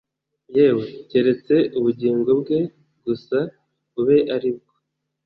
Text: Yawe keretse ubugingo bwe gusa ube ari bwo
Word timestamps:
Yawe 0.57 0.85
keretse 1.09 1.55
ubugingo 1.77 2.31
bwe 2.41 2.59
gusa 3.05 3.37
ube 3.99 4.17
ari 4.35 4.49
bwo 4.55 4.71